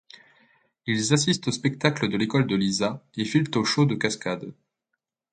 [0.87, 4.51] Ils assistent au spectacle de l'école de Lisa et filent au show de cascades.